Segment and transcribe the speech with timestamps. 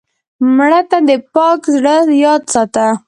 [0.55, 2.85] مړه ته د پاک زړه یاد ساته